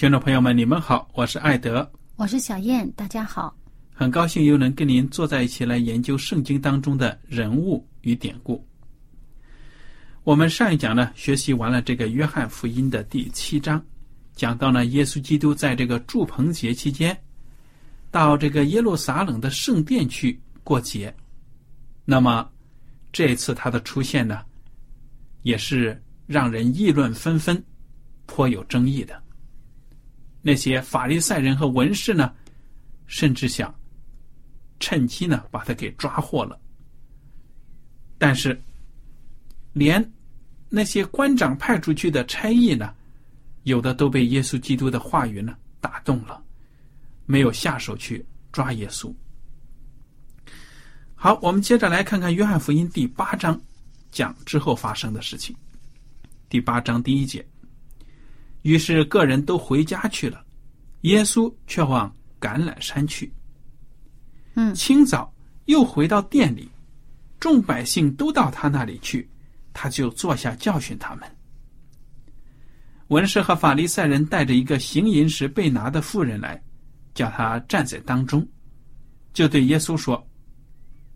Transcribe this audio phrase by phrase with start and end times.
[0.00, 3.54] 听众朋友们，你们好，我是艾德，我是小燕，大家好，
[3.92, 8.66] 很高兴又能跟您坐在一起来研究圣经当中的人物与典故。
[10.24, 13.84] 我们上一讲呢，学习完了这个约翰福音的第七章，
[14.34, 17.14] 讲到呢，耶稣基督在这个祝棚节期间，
[18.10, 21.14] 到这个耶路撒冷的圣殿去过节。
[22.06, 22.50] 那么
[23.12, 24.40] 这次他的出现呢，
[25.42, 27.62] 也是让人议论纷纷，
[28.24, 29.22] 颇有争议的。
[30.42, 32.32] 那些法利赛人和文士呢，
[33.06, 33.74] 甚至想
[34.78, 36.58] 趁机呢把他给抓获了。
[38.16, 38.60] 但是，
[39.72, 40.12] 连
[40.68, 42.94] 那些官长派出去的差役呢，
[43.64, 46.42] 有的都被耶稣基督的话语呢打动了，
[47.26, 49.12] 没有下手去抓耶稣。
[51.14, 53.60] 好，我们接着来看看约翰福音第八章
[54.10, 55.54] 讲之后发生的事情。
[56.48, 57.46] 第八章第一节。
[58.62, 60.44] 于是，个人都回家去了，
[61.02, 63.32] 耶稣却往橄榄山去。
[64.54, 65.32] 嗯，清早
[65.66, 66.68] 又回到店里，
[67.38, 69.28] 众百姓都到他那里去，
[69.72, 71.36] 他就坐下教训他们。
[73.08, 76.62] 文士和法利赛人带着一个行淫时被拿的妇人来，
[77.14, 78.46] 叫他站在当中，
[79.32, 80.22] 就对耶稣说：“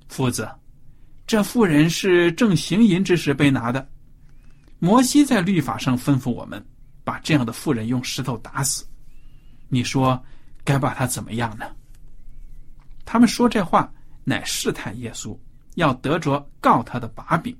[0.09, 0.49] 夫子，
[1.27, 3.87] 这妇人是正行淫之时被拿的。
[4.79, 6.65] 摩西在律法上吩咐我们。”
[7.05, 8.85] 把这样的妇人用石头打死，
[9.69, 10.21] 你说
[10.65, 11.67] 该把他怎么样呢？
[13.05, 13.93] 他们说这话
[14.25, 15.39] 乃试探耶稣，
[15.75, 17.57] 要得着告他的把柄。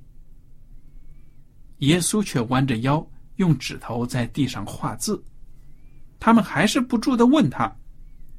[1.79, 3.05] 耶稣却弯着腰，
[3.35, 5.23] 用指头在地上画字。
[6.19, 7.71] 他们还是不住的问他，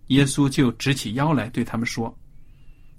[0.08, 2.12] 耶稣就直起腰来对他们说：“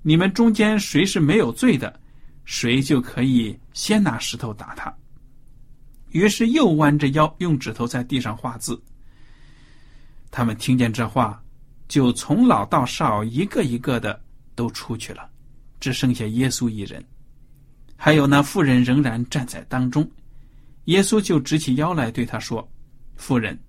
[0.01, 1.99] 你们中间谁是没有罪的，
[2.45, 4.95] 谁就可以先拿石头打他。”
[6.11, 8.81] 于是又弯着腰，用指头在地上画字。
[10.31, 11.41] 他们听见这话，
[11.87, 14.19] 就从老到少一个一个的
[14.55, 15.29] 都出去了，
[15.79, 17.03] 只剩下耶稣一人。
[17.95, 20.09] 还有那妇人仍然站在当中。
[20.85, 22.65] 耶稣就直起腰来对他说
[23.17, 23.59] ：“妇人，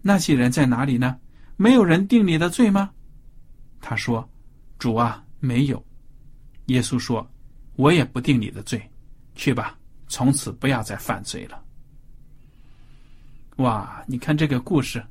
[0.00, 1.18] 那些人在哪里呢？
[1.56, 2.90] 没有人定你的罪吗？”
[3.80, 4.26] 他说
[4.78, 5.84] ：“主啊，没有。”
[6.66, 7.28] 耶稣说
[7.76, 8.80] ：“我也不定你的罪，
[9.34, 9.76] 去吧，
[10.08, 11.61] 从此不要再犯罪了。”
[13.56, 14.02] 哇！
[14.06, 15.04] 你看这个故事，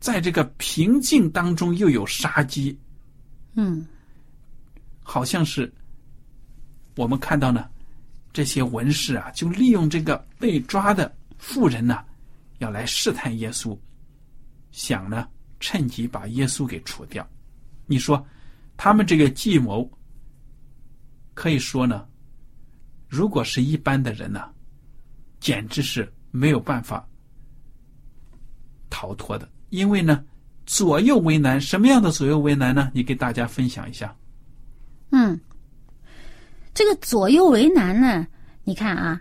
[0.00, 2.76] 在这个平静当中又有杀机，
[3.54, 3.86] 嗯，
[5.02, 5.72] 好像是
[6.96, 7.70] 我们看到呢，
[8.32, 12.04] 这些文士啊，就利用这个被抓的妇人呢，
[12.58, 13.78] 要来试探耶稣，
[14.72, 15.28] 想呢
[15.60, 17.26] 趁机把耶稣给除掉。
[17.86, 18.26] 你说
[18.76, 19.88] 他们这个计谋，
[21.32, 22.08] 可以说呢，
[23.08, 24.52] 如果是一般的人呢？
[25.42, 27.04] 简直是没有办法
[28.88, 30.24] 逃脱的，因为呢，
[30.66, 31.60] 左右为难。
[31.60, 32.92] 什么样的左右为难呢？
[32.94, 34.16] 你给大家分享一下。
[35.10, 35.38] 嗯，
[36.72, 38.24] 这个左右为难呢？
[38.62, 39.20] 你看啊，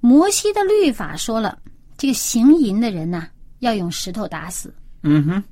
[0.00, 1.60] 摩西的律法说了，
[1.98, 3.28] 这个行淫的人呢，
[3.58, 4.74] 要用石头打死。
[5.02, 5.44] 嗯哼。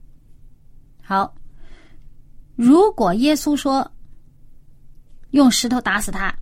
[1.02, 1.34] 好，
[2.56, 3.92] 如果耶稣说
[5.32, 6.34] 用石头打死他。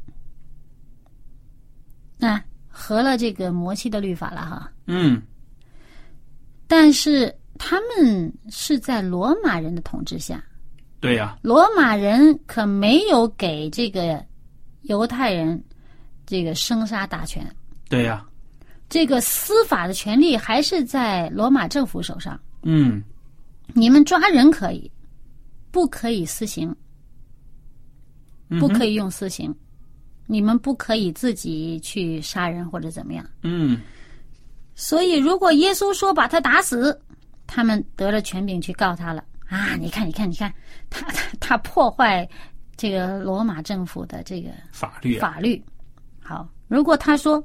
[2.16, 2.40] 那、
[2.78, 4.70] 合了这个摩西的律法了哈。
[4.86, 5.22] 嗯，
[6.66, 10.44] 但是他们是在罗马人的统治下，
[11.00, 14.22] 对呀、罗马人可没有给这个
[14.82, 15.64] 犹太人
[16.26, 17.50] 这个生杀大权，
[17.88, 18.22] 对呀、
[18.90, 22.38] 这个司法的权利还是在罗马政府手上。
[22.62, 23.02] 嗯，
[23.72, 24.90] 你们抓人可以，
[25.70, 26.76] 不可以私刑，
[28.60, 29.54] 不可以，以用私刑，
[30.26, 33.24] 你们不可以自己去杀人或者怎么样。
[33.42, 33.80] 嗯，
[34.74, 37.00] 所以，如果耶稣说把他打死，
[37.46, 39.76] 他们得了权柄去告他了啊！
[39.76, 40.52] 你看，你看，你看，
[40.90, 42.28] 他他他破坏
[42.76, 45.62] 这个罗马政府的这个法律啊，法律。
[46.20, 47.42] 好，如果他说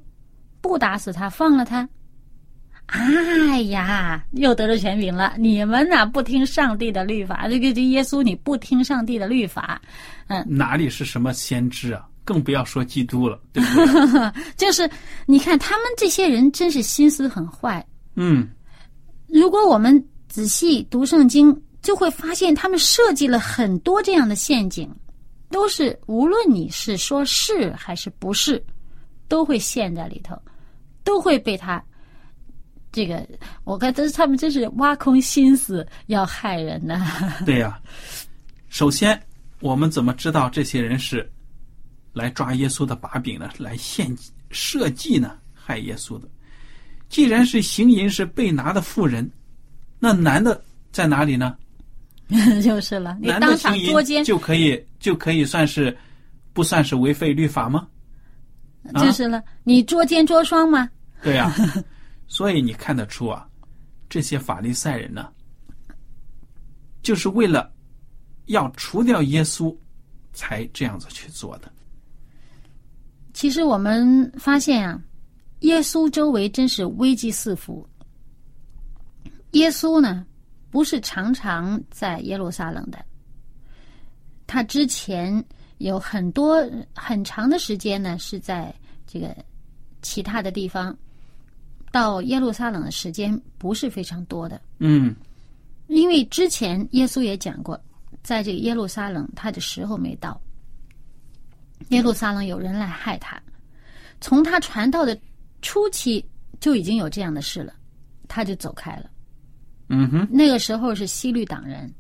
[0.60, 1.88] 不打死他，放了他，
[2.88, 5.34] 哎呀，又得了权柄了。
[5.38, 9.80] 你们呐、不听上帝的律法，这个这耶稣你不听上帝的律法，
[10.28, 12.08] 嗯哪里是什么先知啊？
[12.24, 14.44] 更不要说基督了， 对不对？
[14.58, 14.90] 就是
[15.26, 17.86] 你看他们这些人真是心思很坏。
[18.16, 18.48] 嗯，
[19.28, 24.90] 如果我们仔细读圣经，就会发现他们设计了很多这样的陷阱，
[25.50, 28.64] 都是无论你是说是还是不是，
[29.28, 30.40] 都会陷在里头，
[31.04, 31.84] 都会被他
[32.92, 33.28] 这个。
[33.64, 37.02] 我看这他们真是挖空心思要害人呢。
[37.46, 37.80] 对呀、
[38.70, 39.20] 首先，
[39.60, 41.28] 我们怎么知道这些人是
[42.14, 43.50] 来抓耶稣的把柄呢？
[43.58, 44.16] 来献
[44.50, 45.38] 设计呢？
[45.54, 46.28] 害耶稣的。
[47.10, 49.30] 既然是行淫是被拿的妇人，
[50.00, 51.58] 那男的在哪里呢？
[52.64, 55.96] 就是了，你当场行捉奸淫，就可以就可以算是
[56.54, 57.88] 不算是违背律法吗？
[58.94, 60.90] 啊就是了，你捉奸捉双吗？
[61.22, 61.54] 对呀、
[62.28, 63.46] 所以你看得出啊，
[64.10, 65.30] 这些法利赛人呢，
[67.04, 67.72] 就是为了
[68.46, 69.76] 要除掉耶稣，
[70.32, 71.72] 才这样子去做的。
[73.34, 75.02] 其实我们发现啊，
[75.62, 77.88] 耶稣周围真是危机四伏。
[79.52, 80.26] 耶稣呢，
[80.70, 83.04] 不是常常在耶路撒冷的，
[84.48, 85.44] 他之前
[85.80, 86.64] 有很多
[86.96, 88.74] 很长的时间呢是在
[89.06, 89.36] 这个
[90.02, 90.98] 其他的地方，
[91.92, 94.62] 到耶路撒冷的时间不是非常多的。
[94.80, 95.16] 嗯
[95.88, 97.78] 因为之前耶稣也讲过，
[98.24, 100.40] 在这个耶路撒冷，他的时候没到。
[101.90, 103.42] 耶路撒冷有人来害他，
[104.20, 105.18] 从他传道的
[105.62, 106.24] 初期
[106.60, 107.74] 就已经有这样的事了，
[108.28, 109.10] 他就走开了。
[109.90, 111.94] 嗯哼那个时候是西律党人，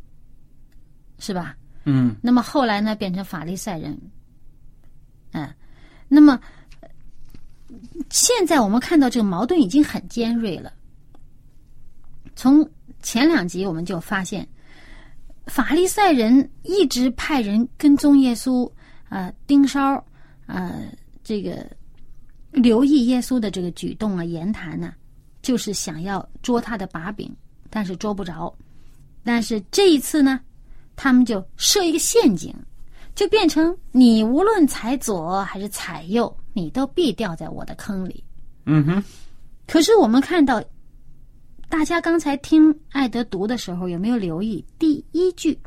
[1.19, 1.55] 是吧？
[1.85, 3.99] 嗯那么后来呢，变成法利赛人。
[5.31, 5.53] 嗯，
[6.07, 6.39] 那么
[6.79, 6.89] 呃
[8.09, 10.71] 现在我们看到这个矛盾已经很尖锐了。
[12.35, 12.67] 从
[13.01, 14.47] 前两集我们就发现，
[15.47, 18.71] 法利赛人一直派人跟踪耶稣，
[19.11, 20.01] 呃，盯梢，
[20.45, 20.89] 呃，
[21.21, 21.69] 这个
[22.49, 24.93] 留意耶稣的这个举动啊、言谈呢、
[25.41, 27.29] 就是想要捉他的把柄，
[27.69, 28.55] 但是捉不着。
[29.21, 30.39] 但是这一次呢，
[30.95, 32.55] 他们就设一个陷阱，
[33.13, 38.23] 就变成你无论踩左还是踩右，你都必掉在我的坑里。
[38.65, 39.03] 嗯哼，
[39.67, 40.63] 可是我们看到，
[41.67, 45.59] 大家刚才听艾德读的时候，有没有留意第一句？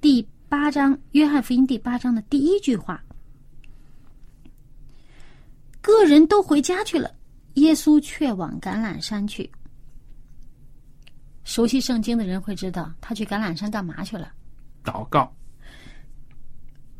[0.00, 3.00] 第八章《约翰福音》第八章的第一句话
[5.80, 7.08] ：“个人都回家去了，
[7.54, 9.48] 耶稣却往橄榄山去。”
[11.44, 14.32] 熟悉圣经的人会知道，他去橄榄山干嘛去了？
[14.82, 15.32] 祷告。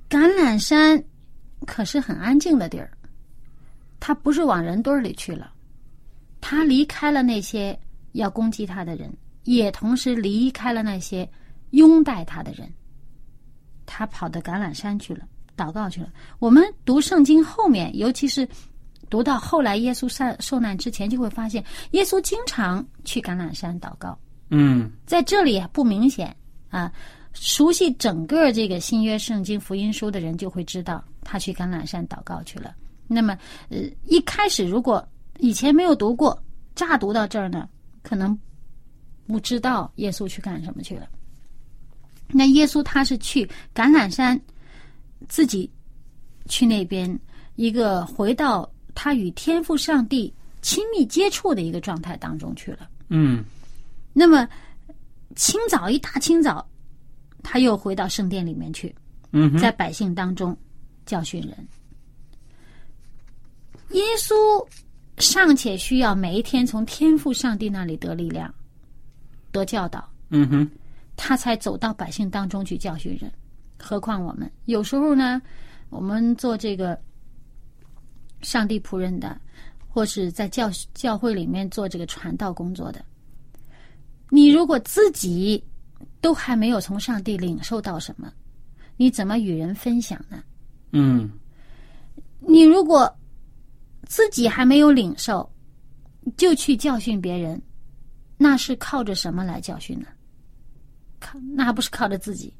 [0.08, 1.02] 橄榄山
[1.66, 2.96] 可是很安静的地儿，
[3.98, 5.52] 他不是往人堆儿里去了，
[6.40, 7.76] 他离开了那些
[8.12, 11.28] 要攻击他的人，也同时离开了那些
[11.70, 12.72] 拥戴他的人。
[13.92, 16.08] 他跑到橄榄山去了，祷告去了。
[16.38, 18.48] 我们读圣经后面，尤其是
[19.08, 24.16] 读到后来耶稣受受难之前，就会发现耶稣经常去橄榄山祷告。
[24.50, 26.34] 嗯在这里不明显
[26.68, 26.92] 啊。
[27.32, 32.74] 熟悉整个这个新约圣经福音书的人就会知道，他去橄榄山祷告去了。
[33.06, 35.06] 那么，呃，一开始如果
[35.38, 36.36] 以前没有读过，
[36.74, 37.68] 乍读到这儿呢，
[38.02, 38.36] 可能
[39.28, 41.06] 不知道耶稣去干什么去了。
[42.32, 43.44] 那耶稣他是去
[43.74, 44.40] 橄榄山，
[45.28, 45.70] 自己
[46.48, 47.18] 去那边
[47.56, 50.32] 一个回到他与天父上帝
[50.62, 52.88] 亲密接触的一个状态当中去了。
[53.08, 53.44] 嗯
[54.12, 54.48] 那么
[55.36, 56.66] 清早一大清早，
[57.42, 58.94] 他又回到圣殿里面去，
[59.32, 60.56] 嗯，在百姓当中
[61.06, 61.56] 教训人。
[63.90, 64.34] 耶稣
[65.18, 68.52] 尚且需要每一天从天父上帝那里得力量、
[69.52, 70.70] 得教导，嗯哼，
[71.30, 73.30] 他才走到百姓当中去教训人。
[73.78, 75.40] 何况我们有时候呢，
[75.88, 77.00] 我们做这个
[78.42, 79.40] 上帝仆人的，
[79.88, 83.04] 或是在教教会里面做这个传道工作的，
[84.28, 85.62] 你如果自己
[86.20, 88.32] 都还没有从上帝领受到什么，
[88.96, 90.42] 你怎么与人分享呢？
[90.90, 91.30] 嗯
[92.40, 93.08] 你如果
[94.04, 95.48] 自己还没有领受，
[96.36, 97.62] 就去教训别人，
[98.36, 100.08] 那是靠着什么来教训呢？
[101.20, 102.52] 靠，那还不是靠着自己。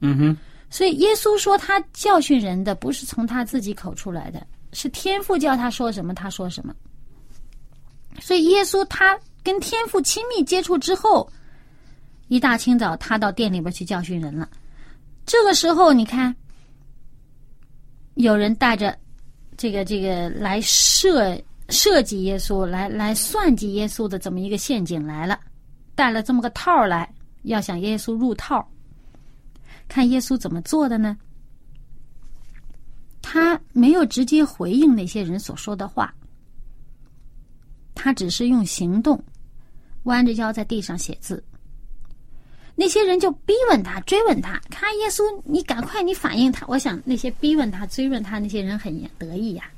[0.00, 0.36] 嗯哼，
[0.70, 6.74] 所以耶稣说他教训人的不是从他自己口出来的，是天父叫他说什么他说什么。
[8.20, 11.28] 所以耶稣他跟天父亲密接触之后，
[12.28, 14.48] 一大清早他到店里边去教训人了。
[15.26, 16.34] 这个时候你看，
[18.14, 18.96] 有人带着
[19.56, 21.36] 这个这个来设
[21.70, 25.40] 设计耶稣，来来算计耶稣的这么一个陷阱来了，
[25.94, 27.10] 带了这么个套来，
[27.44, 28.68] 要想耶稣入套。
[29.88, 31.16] 看耶稣怎么做的呢？
[33.22, 36.14] 他没有直接回应那些人所说的话，
[37.94, 39.22] 他只是用行动，
[40.04, 41.42] 弯着腰在地上写字。
[42.76, 46.66] 那些人就逼问他、追问他，看耶稣，你赶快，你反应他。
[46.66, 49.70] 我想那些逼问他、追问他那些人很得意呀、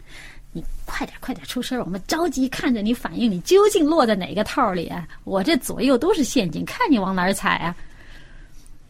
[0.56, 5.06] 你快点、快点出声，我们着急看着你反应，你究竟落在哪个套里啊？
[5.24, 7.76] 我这左右都是陷阱，看你往哪儿踩啊！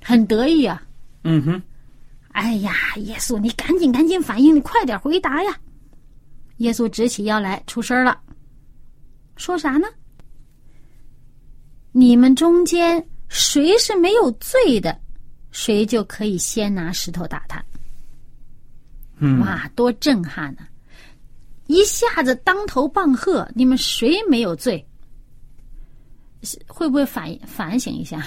[0.01, 0.81] 很得意啊！
[1.25, 1.63] 嗯哼，
[2.29, 5.59] 哎呀，耶稣，你赶紧赶紧反应，你快点回答呀！
[6.59, 8.17] 耶稣直起腰来出声了，
[9.35, 9.89] 说啥呢？
[11.91, 14.97] 你们中间谁是没有罪的，
[15.51, 17.61] 谁就可以先拿石头打他。
[19.19, 20.63] 嗯，哇，多震撼呐、
[21.67, 24.85] 一下子当头棒喝，你们谁没有罪？
[26.67, 28.25] 会不会反反省一下？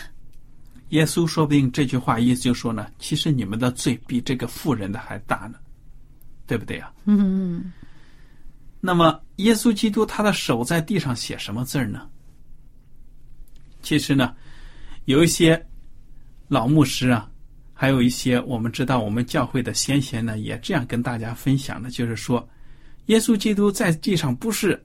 [0.89, 5.60] 耶稣说不定这句话意思就说呢，其实你们的罪比这个富人的还大呢，
[6.48, 7.72] 对不对呀、嗯，
[8.81, 12.10] 那么，耶稣基督他的手在地上写什么字儿呢？
[13.84, 14.36] 其实呢，
[15.05, 15.63] 有一些
[16.48, 17.29] 老牧师啊，
[17.74, 22.46] 还有一些我们知道我们教会的先贤呢，也这样跟大家分享的，就是说，
[23.09, 24.79] 耶稣基督在地上不是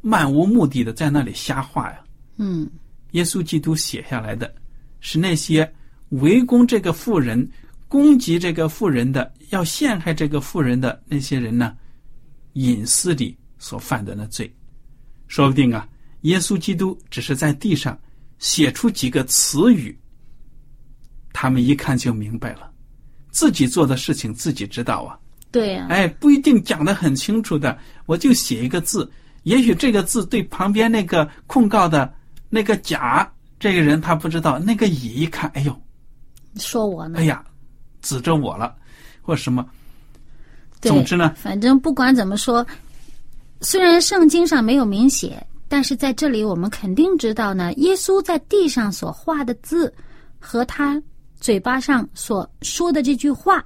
[0.00, 1.98] 漫无目的的在那里瞎画呀，
[2.36, 2.70] 嗯，
[3.12, 4.54] 耶稣基督写下来的
[5.00, 5.70] 是那些
[6.10, 7.48] 围攻这个妇人、
[7.88, 11.76] 攻击这个妇人的、要陷害这个妇人的那些人呢，
[12.52, 14.48] 隐私里所犯的那罪。
[15.26, 15.88] 说不定啊，
[16.20, 17.98] 耶稣基督只是在地上
[18.38, 19.98] 写出几个词语，
[21.32, 22.72] 他们一看就明白了，
[23.32, 25.18] 自己做的事情自己知道啊。
[25.50, 29.10] 对呀、哎，不一定讲得很清楚的，我就写一个字，
[29.44, 32.12] 也许这个字对旁边那个控告的
[32.50, 35.74] 那个甲这个人他不知道，那个乙一看，哎呦，
[36.56, 37.24] 说我呢哎？
[37.24, 37.42] 呀，
[38.02, 38.74] 指着我了，
[39.22, 39.64] 或什么。
[40.82, 42.64] 总之呢，反正不管怎么说，
[43.62, 49.92] 虽然圣经上没有明写，但是在这里我们肯定知道呢，耶稣在地上所画的字
[50.38, 51.02] 和他
[51.40, 53.64] 嘴巴上所说的这句话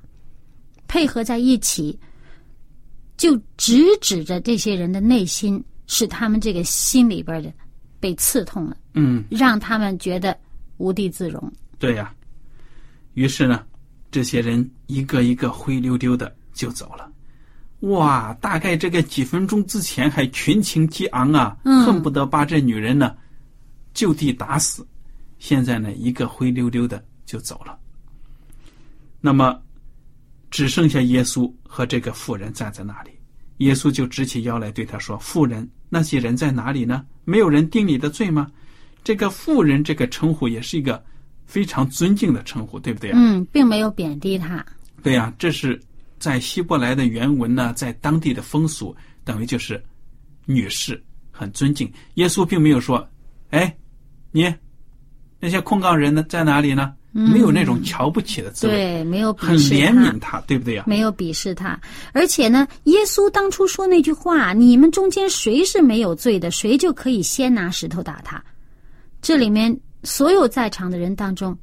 [0.91, 1.97] 配合在一起，
[3.17, 7.53] 就直指着这些人的内心，使他们这个心里边的
[8.01, 10.37] 被刺痛了，嗯，让他们觉得
[10.79, 11.41] 无地自容。
[11.79, 12.13] 对呀、
[13.15, 13.65] 于是呢，
[14.11, 17.09] 这些人一个一个灰溜溜的就走了。
[17.83, 23.17] 哇，大概这个几分钟之前还群情激昂啊，嗯恨不得把这女人呢
[23.95, 24.85] 就地打死。
[25.39, 27.79] 现在呢，一个灰溜溜的就走了。
[29.21, 29.63] 那么，
[30.51, 33.11] 只剩下耶稣和这个妇人站在那里。
[33.59, 37.05] 耶稣就直起腰来对他说：“妇人，那些人在哪里呢？
[37.25, 38.47] 没有人定你的罪吗？”
[39.05, 41.03] 这个妇人这个称呼也是一个
[41.47, 43.19] 非常尊敬的称呼，对不对啊？
[43.19, 44.65] 嗯，并没有贬低他。
[45.03, 45.81] 对呀、这是
[46.19, 49.83] 在希伯来的原文呢，在当地的风俗，等于就是
[50.47, 51.91] 女士很尊敬。
[52.15, 53.07] 耶稣并没有说
[53.51, 53.75] ：“哎，
[54.33, 54.55] 你
[55.39, 61.79] 那些控告人呢在哪里呢？”没有那种瞧不起的滋味，对，没有很鄙视他怜悯他，对不对呀、没有鄙视他，
[62.13, 68.43] 而且呢，耶稣当初说那句话：“你们中间谁是没有罪的，谁就可以先拿石头打他。”
[69.21, 71.57] 这里面所有在场的人当中，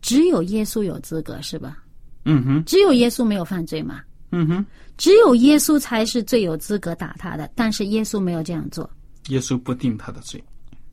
[0.00, 1.78] 只有耶稣有资格，是吧？
[2.24, 4.00] 嗯哼，只有耶稣没有犯罪嘛？
[4.30, 4.66] 嗯哼，
[4.96, 8.88] 只有耶稣才是最有资格打他的，但是耶稣没有这样做。
[9.28, 10.42] 耶稣不定他的罪。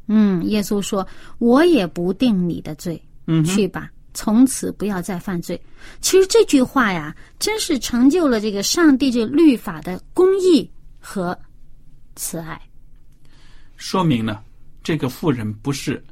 [0.07, 1.05] 嗯，耶稣说
[1.39, 5.60] ：“我也不定你的罪，嗯，去吧，从此不要再犯罪。”
[6.01, 11.38] 其实这句话呀，真是成就了这个上帝这律法的公义和
[12.15, 12.60] 慈爱。
[13.77, 14.39] 说明呢，
[14.84, 16.03] 这个妇人不是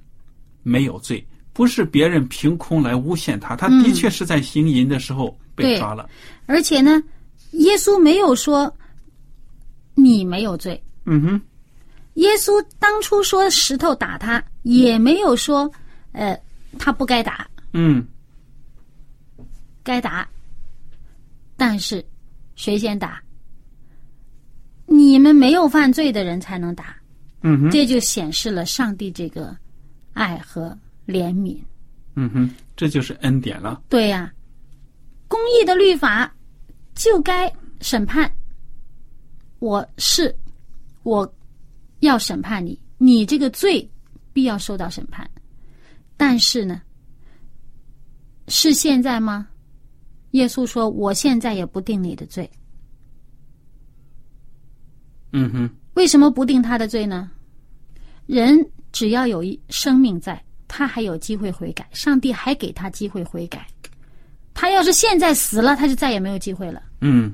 [0.64, 6.10] 没有罪，不是别人凭空来诬陷他，他的确是在行淫的时候被抓了。
[6.46, 7.02] 而且呢，
[7.52, 8.72] 耶稣没有说
[9.96, 10.82] 你没有罪。
[11.06, 11.42] 嗯哼，
[12.16, 15.72] 耶稣当初说石头打他，也没有说
[16.12, 16.38] 呃
[16.80, 18.06] 他不该打，嗯
[19.84, 20.28] 该打。
[21.56, 22.04] 但是
[22.56, 23.22] 谁先打？
[24.86, 26.96] 你们没有犯罪的人才能打。
[27.42, 29.56] 嗯哼，这就显示了上帝这个
[30.14, 30.78] 爱和
[31.08, 31.58] 怜悯。
[32.16, 33.82] 嗯哼，这就是恩典了。
[33.90, 34.32] 对呀、
[35.28, 36.34] 公义的律法
[36.96, 37.52] 就该
[37.82, 38.32] 审判。
[39.60, 40.36] 我是
[41.04, 41.34] 我
[42.00, 43.90] 要审判你，你这个罪
[44.32, 45.30] 必要受到审判。
[46.18, 46.82] 但是呢，
[48.48, 49.48] 是现在吗？
[50.32, 52.50] 耶稣说：“我现在也不定你的罪。
[55.32, 57.30] 嗯哼，为什么不定他的罪呢？
[58.26, 58.58] 人
[58.92, 63.68] 只要有一生命在，他还有机会悔改，上帝还给他机会悔改。
[64.56, 66.82] 他要是现在死了，他就再也没有机会了。
[67.02, 67.32] 嗯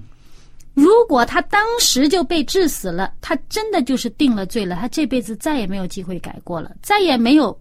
[0.74, 7.58] 如果他当时就被治死了，他真的就是定了罪了，他这辈子再也没有机会改过了，再也没有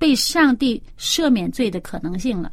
[0.00, 2.50] 被上帝赦免罪的可能性了。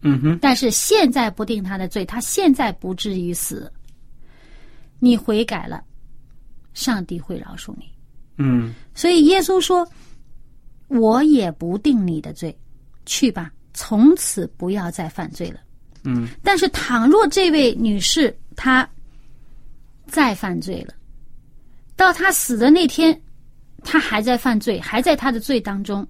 [0.00, 3.70] 嗯哼，但是现在不定他的罪，他现在不至于死。
[4.98, 5.84] 你悔改了，
[6.72, 7.84] 上帝会饶恕你。
[8.38, 9.86] 嗯所以耶稣说
[10.88, 12.58] ：“我也不定你的罪，
[13.04, 15.60] 去吧，从此不要再犯罪了。”
[16.04, 18.88] 嗯但是倘若这位女士她
[20.06, 20.94] 再犯罪了，
[21.96, 23.20] 到她死的那天，
[23.84, 26.06] 她还在犯罪，还在她的罪当中，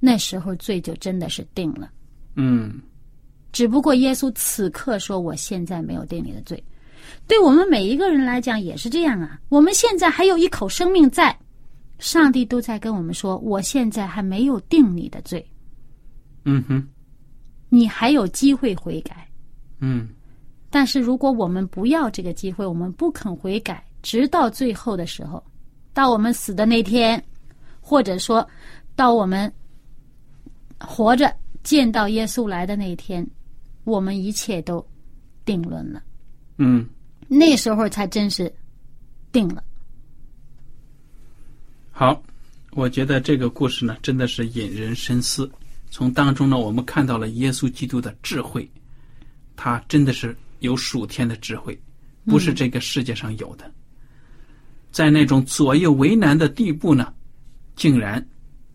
[0.00, 1.88] 那时候罪就真的是定了。
[2.34, 2.80] 嗯
[3.52, 6.62] 只不过耶稣此刻说：“我现在没有定你的罪。”
[7.26, 9.40] 对我们每一个人来讲也是这样啊。
[9.48, 11.36] 我们现在还有一口生命在，
[11.98, 15.44] 上帝都在跟我们说：“我现在还没有定你的罪，
[16.44, 16.86] 嗯哼，
[17.68, 19.28] 你还有机会悔改。”
[19.80, 20.08] 嗯
[20.70, 25.42] 但是如果我们不要这个机会，我们不肯悔改，直到最后的时候，
[25.92, 27.20] 到我们死的那天，
[27.80, 28.48] 或者说
[28.94, 29.52] 到我们
[30.80, 33.26] 活着见到耶稣来的那一天，
[33.84, 34.84] 我们一切都
[35.44, 36.02] 定论了。
[36.58, 36.88] 嗯
[37.28, 38.52] 那时候才真是
[39.30, 39.62] 定了。
[41.90, 42.20] 好，
[42.72, 45.50] 我觉得这个故事呢，真的是引人深思。
[45.90, 48.68] 从当中呢，我们看到了耶稣基督的智慧，
[49.54, 51.78] 他真的是有属天的智慧，
[52.24, 53.70] 不是这个世界上有的。
[54.90, 57.12] 在那种左右为难的地步呢，
[57.76, 58.24] 竟然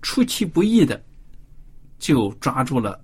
[0.01, 1.01] 出其不意的
[1.99, 2.99] 就抓住了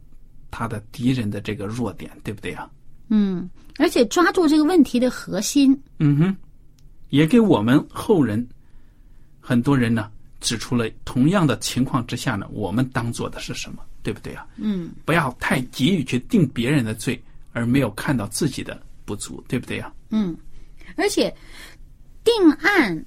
[0.49, 2.69] 他的敌人的这个弱点，对不对啊？
[3.09, 5.77] 嗯，而且抓住这个问题的核心。
[5.99, 6.35] 嗯哼，
[7.09, 8.47] 也给我们后人
[9.39, 14.45] 很多人呢指出了同样的情况之下呢，我们当做的是什么，对不对啊？
[14.55, 19.93] 嗯，不要太急于去定别人的罪，而没有看到自己的不足，对不对啊？
[20.09, 20.35] 嗯，
[20.95, 21.33] 而且
[22.23, 23.05] 定案、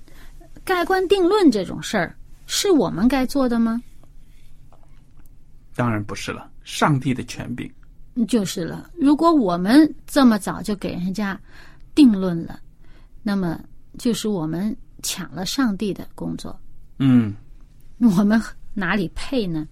[0.64, 2.16] 盖棺定论这种事儿，
[2.46, 3.80] 是我们该做的吗？
[5.74, 7.70] 当然不是了，上帝的权柄。
[8.28, 8.88] 就是了。
[8.94, 11.40] 如果我们这么早就给人家
[11.94, 12.60] 定论了，
[13.22, 13.58] 那么
[13.98, 16.56] 就是我们抢了上帝的工作，
[17.00, 17.34] 嗯，
[17.98, 18.40] 我们
[18.72, 19.66] 哪里配呢？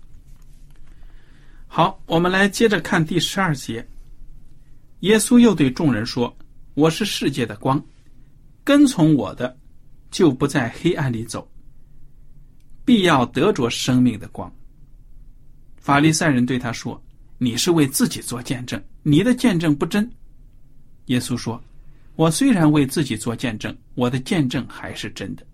[1.69, 3.87] 好，我们来接着看第十二节。
[5.01, 6.37] 耶稣又对众人说
[6.75, 7.83] ：“我是世界的光，
[8.63, 9.57] 跟从我的，
[10.11, 11.49] 就不在黑暗里走，
[12.85, 14.53] 必要得着生命的光。”
[15.83, 17.03] 法利赛人对他说
[17.39, 20.09] ：“你是为自己做见证，你的见证不真。”
[21.07, 21.61] 耶稣说
[22.15, 25.45] ：“我虽然为自己做见证，我的见证还是真的，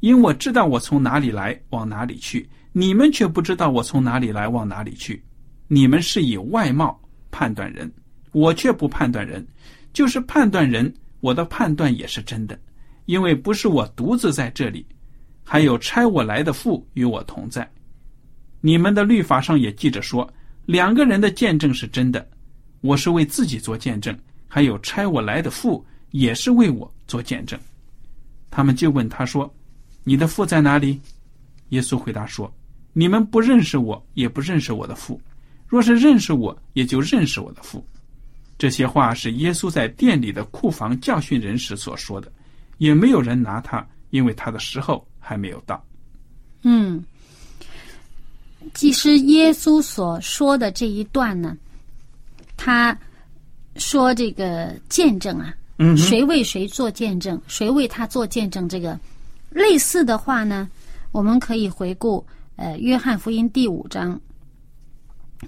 [0.00, 5.22] 因我知道我从哪里来，往哪里去，你们却不知道我从哪里来，往哪里去。
[5.68, 7.88] 你们是以外貌判断人，
[8.32, 9.46] 我却不判断人。
[9.92, 12.58] 就是判断人，我的判断也是真的，
[13.04, 14.84] 因为不是我独自在这里，
[15.44, 17.70] 还有差我来的父与我同在。
[18.66, 20.28] 你们的律法上也记着说，
[20.64, 22.28] 两个人的见证是真的。
[22.80, 27.56] 我是为自己做见证，还有差我来的父也是为我做见证。
[28.50, 29.48] 他们就问他说
[30.02, 31.00] ：“你的父在哪里？”
[31.70, 32.52] 耶稣回答说
[32.92, 35.20] ：“你们不认识我，也不认识我的父。
[35.68, 37.86] 若是认识我，也就认识我的父。”
[38.58, 42.32] 这些话是耶稣在店里的库房教训人时所说的，
[42.78, 45.80] 也没有人拿他，因为他的时候还没有到。
[46.62, 47.04] 嗯，
[48.76, 51.56] 其实耶稣所说的这一段呢，
[52.58, 52.96] 他
[53.76, 58.98] 说这个见证啊，嗯谁为谁做见证，谁为他做见证，这个
[59.48, 60.68] 类似的话呢，
[61.10, 62.24] 我们可以回顾
[62.56, 64.20] 呃约翰福音第五章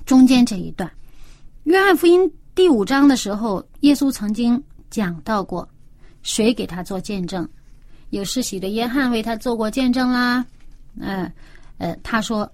[0.07, 0.89] 中间这一段，
[1.65, 2.23] 《约翰福音》
[2.55, 5.69] 第五章的时候，耶稣曾经讲到过，
[6.23, 7.47] 谁给他做见证？
[8.09, 10.45] 有世袭的约翰为他做过见证啦。
[10.99, 11.31] 嗯，
[11.77, 12.51] 呃，他说，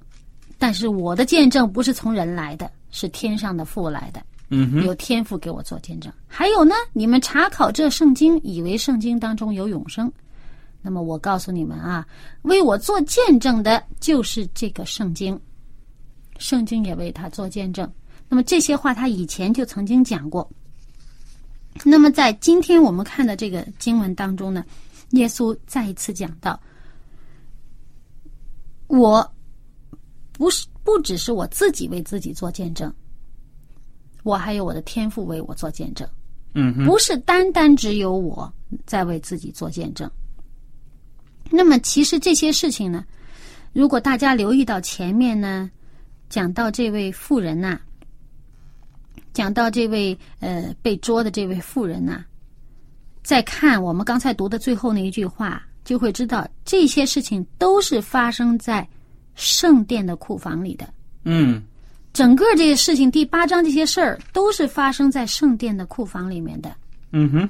[0.64, 4.22] 但是我的见证不是从人来的，是天上的父来的。
[4.48, 6.10] 嗯哼，有天赋给我做见证。
[6.26, 10.10] 还有呢，你们查考这圣经，以为圣经当中有永生。
[10.80, 12.06] 那么我告诉你们啊，
[12.44, 15.38] 为我做见证的就是这个圣经，
[16.38, 17.86] 圣经也为他做见证。
[18.26, 20.50] 那么这些话他以前就曾经讲过。
[21.84, 24.64] 那么在今天我们看的这个经文当中呢，
[25.10, 26.58] 耶稣再一次讲到，
[28.86, 29.30] 我
[30.34, 32.92] 不是不只是我自己为自己做见证。
[34.22, 36.08] 我还有我的天赋为我做见证，
[36.54, 38.50] 嗯哼，不是单单只有我
[38.86, 40.10] 在为自己做见证。
[41.50, 43.04] 那么，其实这些事情呢，
[43.74, 45.70] 如果大家留意到前面呢，
[46.30, 47.78] 讲到这位妇人呐，
[49.34, 52.24] 讲到这位呃被捉的这位妇人呐，
[53.22, 58.88] 再看我们刚才读的最后那一句话，就会知道这些事情都是发生在
[59.34, 60.88] 圣殿的库房里的。
[61.24, 61.62] 嗯。
[62.12, 66.72] 整个这个事情，第八章这些事儿都是发生在圣殿的库房里面的。
[67.10, 67.48] 嗯哼，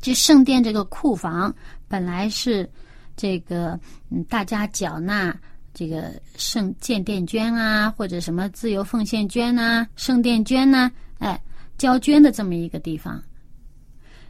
[0.00, 1.52] 这圣殿这个库房
[1.88, 2.70] 本来是
[3.16, 3.76] 这个
[4.10, 5.36] 嗯，大家缴纳
[5.74, 11.42] 这个圣建殿捐啊，或者什么自由奉献捐呐、圣殿捐呐，哎，
[11.78, 13.20] 交捐的这么一个地方。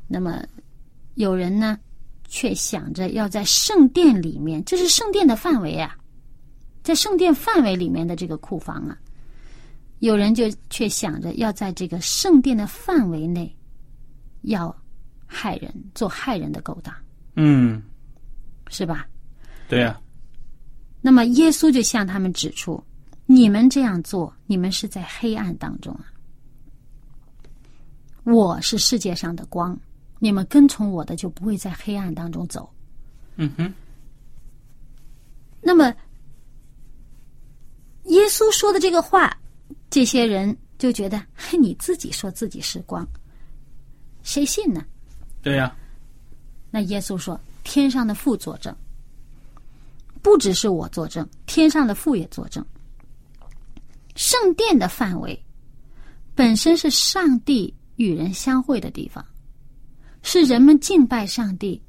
[0.08, 0.42] 那么
[1.16, 1.78] 有人呢，
[2.32, 5.94] 却想着要在圣殿里面，这是圣殿的范围啊。
[6.82, 8.96] 在圣殿范围里面的这个库房啊，
[9.98, 13.54] 有人就却想着要在这个圣殿的范围内，
[14.40, 14.74] 要
[15.26, 16.94] 害人，做害人的勾当，
[17.36, 17.82] 嗯，
[18.68, 19.06] 是吧？
[19.68, 20.00] 对呀。
[21.02, 22.82] 那么耶稣就向他们指出：
[23.26, 26.06] 你们这样做，你们是在黑暗当中啊。
[28.24, 29.78] 我是世界上的光，
[30.22, 32.72] 你们跟从我的就不会在黑暗当中走。
[33.34, 33.74] 嗯哼。
[35.60, 35.92] 那么。
[38.06, 39.32] 耶稣说的这个话，
[39.88, 43.06] 这些人就觉得，嘿，你自己说自己是光，
[44.22, 44.84] 谁信呢？
[45.40, 45.74] 对呀。
[46.70, 48.74] 那耶稣说：“天上的父作证，
[50.20, 52.64] 不只是我作证，天上的父也作证。
[54.16, 55.40] 圣殿的范围
[56.34, 59.24] 本身是上帝与人相会的地方，
[60.22, 61.80] 是人们敬拜上帝、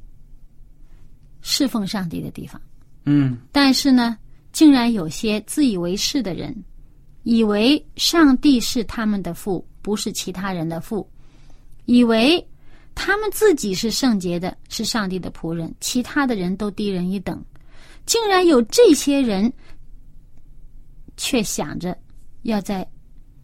[1.41, 2.61] 侍奉上帝的地方。
[3.05, 4.17] 嗯，但是呢？”
[4.53, 6.55] 竟然有些自以为是的人，
[7.23, 11.03] 以为上帝是他们的父，不是其他人的父；
[11.85, 12.47] 以为
[12.93, 17.43] 他们自己是圣洁的，是上帝的仆人，其他的人都低人一等。
[18.05, 19.51] 竟然有这些人，
[21.17, 21.97] 却想着
[22.43, 22.87] 要在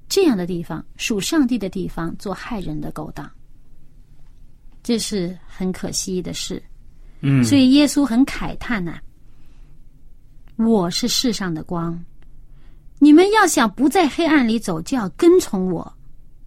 [0.07, 3.27] 这样的地方属上帝的地方做害人的勾当，
[4.89, 6.59] 这是很可惜的事。
[7.21, 8.99] 嗯，所以耶稣很慨叹呐。
[10.55, 12.03] 我是世上的光，
[12.97, 15.95] 你们要想不在黑暗里走，就要跟从我，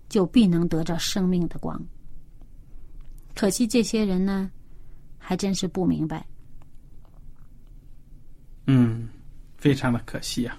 [0.08, 1.80] 就必能得着生命的光。
[3.32, 4.50] 可惜这些人呢，
[5.18, 6.26] 还真是不明白。
[8.66, 9.08] 嗯，
[9.56, 10.58] 非常的可惜啊。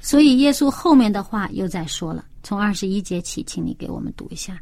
[0.00, 4.60] 所以耶稣后面的话又在说了，从二十一节起，请你给我们读一下。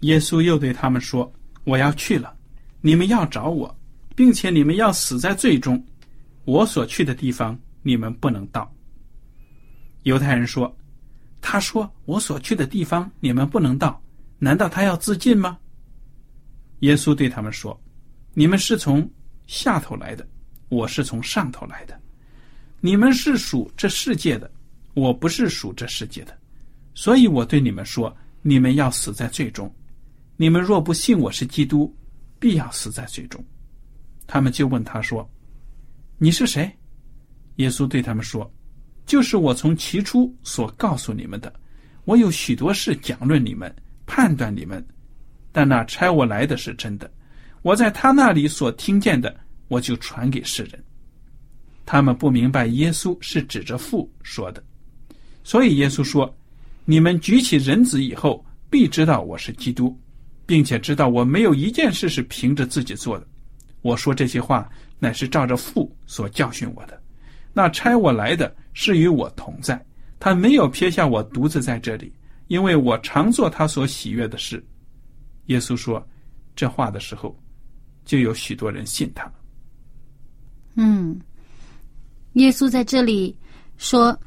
[0.00, 1.32] 耶稣又对他们说
[1.64, 2.34] ：“我要去了，
[2.80, 3.74] 你们要找我，
[4.16, 5.82] 并且你们要死在最终。”
[6.44, 8.74] 我所去的地方，你们不能到。
[10.04, 10.74] 犹太人说
[11.42, 14.02] ：“他说我所去的地方，你们不能到，
[14.38, 15.58] 难道他要自尽吗？”
[16.80, 17.78] 耶稣对他们说
[18.32, 19.06] ：“你们是从
[19.46, 20.26] 下头来的，
[20.70, 22.00] 我是从上头来的。
[22.80, 24.50] 你们是属这世界的，
[24.94, 26.38] 我不是属这世界的，
[26.94, 29.70] 所以我对你们说：你们要死在最终。
[30.40, 31.92] 你们若不信我是基督，
[32.38, 33.44] 必要死在最终。”
[34.24, 35.28] 他们就问他说。
[36.16, 36.72] 你是谁？
[37.56, 38.48] 耶稣对他们说
[39.04, 41.52] ：“就是我从起初所告诉你们的。
[42.04, 43.74] 我有许多事讲论你们，
[44.06, 44.84] 判断你们。
[45.50, 47.10] 但那差我来的是真的。
[47.62, 50.84] 我在他那里所听见的，我就传给世人。
[51.84, 54.62] 他们不明白耶稣是指着父说的，
[55.42, 56.32] 所以耶稣说
[56.86, 59.98] ：‘你们举起人子以后，必知道我是基督，
[60.48, 63.26] 并且知道我没有一件事是凭着自己做的。’
[63.82, 64.68] 我说这些话。”
[65.00, 67.00] 乃是照着父所教训我的，
[67.52, 69.80] 那差我来的是与我同在，
[70.18, 72.12] 他没有撇下我独自在这里，
[72.48, 74.60] 因为我常做他所喜悦的事。
[75.46, 76.04] 耶稣说
[76.56, 77.38] 这话的时候，
[78.04, 79.32] 就有许多人信他。
[80.74, 81.16] 嗯，
[82.32, 83.38] 耶稣在这里
[83.76, 84.18] 说，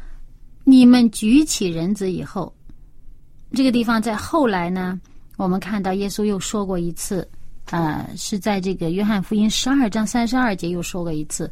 [0.64, 2.56] 你们举起人子以后，
[3.52, 4.98] 这个地方在后来呢，
[5.38, 7.28] 我们看到耶稣又说过一次，
[7.72, 11.52] 呃，是在这个约翰福音十二章三十二节又说过一次，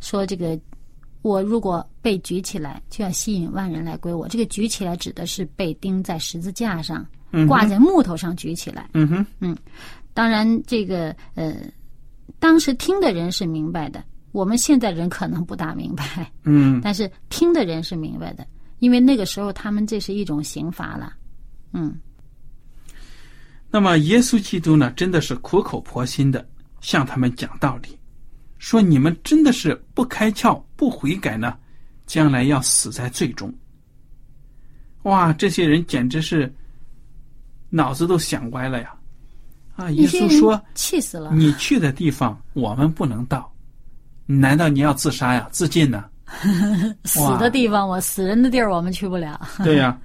[0.00, 0.58] 说这个
[1.22, 4.26] 我如果被举起来，就要吸引万人来归我。
[4.28, 7.06] 这个举起来指的是被钉在十字架上，
[7.46, 8.90] 挂在木头上举起来。
[8.94, 9.56] 嗯哼，嗯，
[10.14, 11.54] 当然这个呃，
[12.38, 14.02] 当时听的人是明白的。
[14.32, 18.46] 我们现在人可能不大明白，嗯，但是听的人是明白的，
[18.78, 21.12] 因为那个时候他们这是一种刑罚了，
[21.72, 21.98] 嗯。
[23.70, 26.46] 那么耶稣基督呢，真的是苦口婆心的
[26.80, 27.98] 向他们讲道理，
[28.58, 31.56] 说你们真的是不开窍、不悔改呢，
[32.06, 33.52] 将来要死在最终。
[35.02, 36.52] 哇，这些人简直是
[37.70, 38.94] 脑子都想歪了呀！
[39.76, 41.30] 啊，耶稣说：“气死了！
[41.32, 43.50] 你去的地方我们不能到。”
[44.26, 45.48] 难道你要自杀呀？
[45.52, 46.04] 自尽呢？
[47.04, 49.40] 死的地方，我死人的地儿，我们去不了。
[49.62, 49.98] 对呀，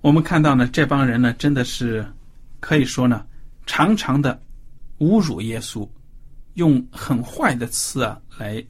[0.00, 2.06] 我们看到呢，这帮人呢，真的是
[2.62, 3.26] 可以说呢，
[3.66, 4.40] 常常的
[5.00, 5.86] 侮辱耶稣，
[6.54, 8.64] 用很坏的词啊来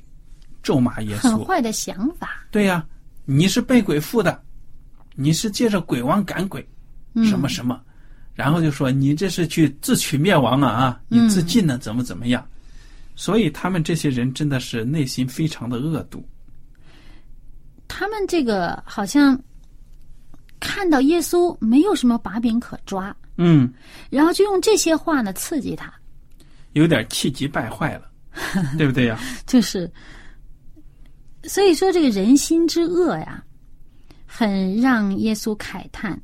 [0.62, 1.36] 咒骂耶稣。
[1.36, 2.30] 很坏的想法。
[2.50, 2.82] 对呀，
[3.26, 4.42] 你是被鬼附的，
[5.14, 6.66] 你是借着鬼王赶鬼，
[7.28, 7.78] 什么什么，
[8.34, 12.42] 然后就说你这是去自取灭亡了啊，你自尽了，怎么怎么样？
[13.14, 16.26] 所以他们这些人真的是内心非常的恶毒。
[17.86, 19.38] 他们这个好像
[20.58, 23.72] 看到耶稣没有什么把柄可抓，嗯，
[24.10, 25.92] 然后就用这些话呢刺激他，
[26.72, 28.10] 有点气急败坏了，
[28.78, 29.18] 对不对呀？
[29.46, 29.90] 就是，
[31.44, 33.42] 所以说这个人心之恶呀，
[34.26, 36.20] 很让耶稣慨叹。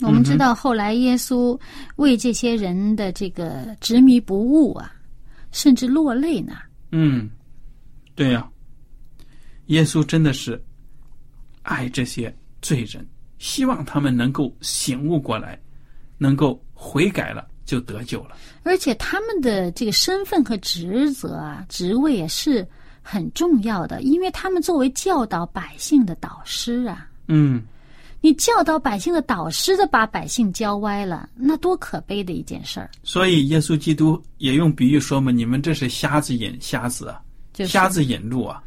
[0.00, 1.58] 我们知道后来耶稣
[1.96, 4.92] 为这些人的这个执迷不悟啊。
[5.50, 6.58] 甚至落泪呢。
[6.92, 7.26] 嗯，
[8.14, 8.46] 对呀，
[9.68, 10.62] 耶稣真的是
[11.62, 15.58] 爱这些罪人，希望他们能够醒悟过来，
[16.16, 18.36] 能够悔改了，就得救了。
[18.62, 22.66] 而且他们的这个身份和职责啊，职位也是
[23.02, 27.08] 很重要的，因为他们作为教导百姓的导师啊。
[27.28, 27.62] 嗯。
[28.20, 32.90] 你教导百姓的导师的把百姓教歪了，那多可悲的一件事儿！
[33.04, 37.22] 所以耶稣基督也用比喻说嘛：“你们这是瞎子引瞎子啊，
[37.64, 38.60] 瞎子引路啊！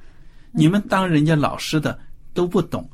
[0.54, 2.00] 你们当人家老师的
[2.34, 2.90] 都不懂，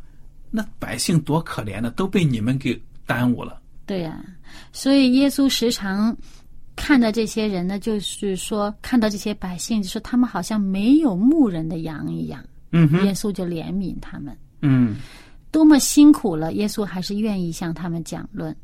[0.49, 4.23] 那百姓多可怜呢，都被你们给耽误了。”对呀，
[4.71, 6.15] 所以耶稣时常
[6.75, 12.43] 看到这些人呢，就是说看到这些百姓，就是他们好像没有牧人的羊一样。
[12.71, 14.37] 嗯哼，耶稣就怜悯他们。
[14.61, 14.95] 嗯。
[15.49, 18.55] 多么辛苦了，耶稣还是愿意向他们讲论。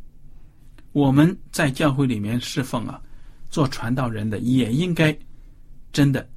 [0.92, 3.02] 我们在教会里面侍奉啊，
[3.50, 5.18] 做传道人的也应该
[5.94, 6.30] 真的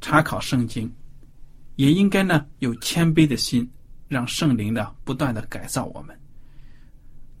[0.00, 0.90] 查考圣经，
[1.76, 3.70] 也应该呢有谦卑的心，
[4.08, 6.18] 让圣灵呢不断的改造我们。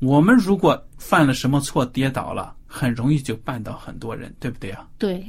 [0.00, 4.88] 我们如果犯了什么错跌倒了，很容易就绊倒很多人，对不对啊？
[4.98, 5.24] 对。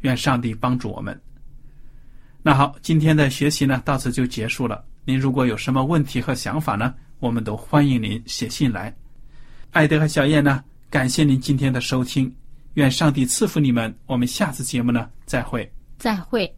[0.00, 1.20] 愿上帝帮助我们。
[2.42, 4.84] 那好，今天的学习呢到此就结束了。
[5.04, 8.94] 您如果有什么问题和想法呢，我们都欢迎您写信来。
[9.72, 12.34] 艾德和小燕呢，感谢您今天的收听，
[12.74, 13.94] 愿上帝赐福你们。
[14.06, 15.70] 我们下次节目呢，再会。
[15.98, 16.57] 再会。